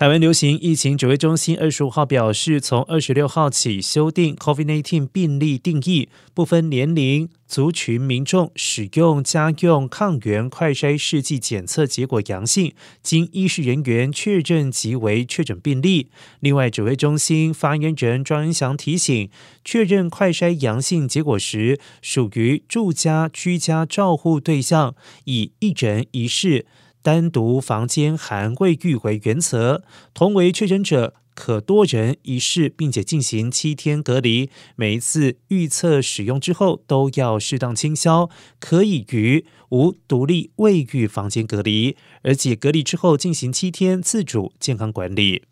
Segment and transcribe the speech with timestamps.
[0.00, 16.08] 台湾流行疫情指挥中心二十五号表示，从二十六号起修订 COVID-19 病例定义，不分年龄、族群民众使用家用抗原快筛试剂检测结果阳性，经医事人员确认即为确诊病例。
[16.40, 19.28] 另外，指挥中心发言人庄恩祥提醒，
[19.62, 24.94] 确认快筛阳性结果时，属于住家居家照护对象，
[25.24, 26.64] 以一人一室。
[27.02, 34.50] 单独房间含卫浴为原则，同为确诊者可多人一室，并且进行七天隔离。
[34.76, 45.44] 每一次预测使用之后都要适当清消，可以于无独立卫浴房间隔离，而且隔离之后进行七天自主健康管理。